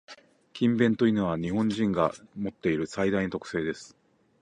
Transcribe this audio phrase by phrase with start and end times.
[0.57, 3.95] 「勤勉」というのは、日本人が持っている最大の特性です。